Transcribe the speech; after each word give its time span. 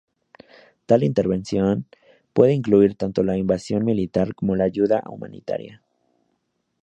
Tal 0.87 1.03
intervención 1.03 1.85
puede 2.33 2.53
incluir 2.53 2.95
tanto 2.95 3.21
la 3.21 3.37
invasión 3.37 3.85
militar 3.85 4.33
como 4.33 4.55
la 4.55 4.63
ayuda 4.63 5.03
humanitaria. 5.05 5.83